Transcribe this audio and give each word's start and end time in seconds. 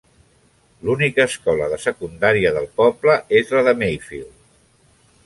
L'única 0.87 1.25
escola 1.31 1.67
de 1.73 1.77
secundària 1.83 2.53
del 2.57 2.65
poble 2.81 3.19
és 3.41 3.53
la 3.57 3.63
de 3.69 3.75
Mayfield. 3.83 4.33